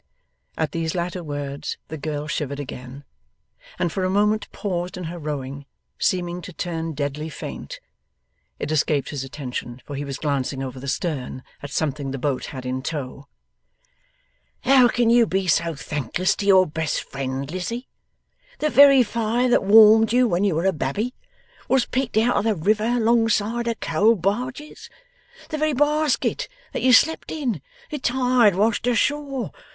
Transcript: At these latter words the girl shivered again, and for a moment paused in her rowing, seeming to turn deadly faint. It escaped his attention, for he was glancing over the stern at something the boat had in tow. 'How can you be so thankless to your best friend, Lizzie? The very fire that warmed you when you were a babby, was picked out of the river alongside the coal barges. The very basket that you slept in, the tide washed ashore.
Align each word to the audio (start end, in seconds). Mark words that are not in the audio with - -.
At 0.57 0.71
these 0.71 0.95
latter 0.95 1.23
words 1.23 1.77
the 1.89 1.95
girl 1.95 2.25
shivered 2.27 2.59
again, 2.59 3.03
and 3.77 3.91
for 3.91 4.03
a 4.03 4.09
moment 4.09 4.51
paused 4.51 4.97
in 4.97 5.03
her 5.03 5.19
rowing, 5.19 5.67
seeming 5.99 6.41
to 6.41 6.51
turn 6.51 6.93
deadly 6.93 7.29
faint. 7.29 7.79
It 8.57 8.71
escaped 8.71 9.09
his 9.09 9.23
attention, 9.23 9.79
for 9.85 9.95
he 9.95 10.03
was 10.03 10.17
glancing 10.17 10.63
over 10.63 10.79
the 10.79 10.87
stern 10.87 11.43
at 11.61 11.69
something 11.69 12.09
the 12.09 12.17
boat 12.17 12.45
had 12.45 12.65
in 12.65 12.81
tow. 12.81 13.27
'How 14.61 14.87
can 14.87 15.11
you 15.11 15.27
be 15.27 15.45
so 15.45 15.75
thankless 15.75 16.35
to 16.37 16.47
your 16.47 16.65
best 16.65 17.03
friend, 17.03 17.51
Lizzie? 17.51 17.87
The 18.57 18.71
very 18.71 19.03
fire 19.03 19.49
that 19.49 19.63
warmed 19.63 20.11
you 20.11 20.27
when 20.27 20.43
you 20.43 20.55
were 20.55 20.65
a 20.65 20.73
babby, 20.73 21.13
was 21.67 21.85
picked 21.85 22.17
out 22.17 22.37
of 22.37 22.43
the 22.45 22.55
river 22.55 22.85
alongside 22.97 23.67
the 23.67 23.75
coal 23.75 24.15
barges. 24.15 24.89
The 25.49 25.59
very 25.59 25.73
basket 25.73 26.47
that 26.73 26.81
you 26.81 26.91
slept 26.91 27.29
in, 27.31 27.61
the 27.91 27.99
tide 27.99 28.55
washed 28.55 28.87
ashore. 28.87 29.51